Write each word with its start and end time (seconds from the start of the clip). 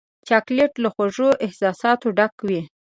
چاکلېټ 0.27 0.73
له 0.83 0.89
خوږو 0.93 1.29
احساساتو 1.45 2.07
ډک 2.17 2.35
وي. 2.47 2.61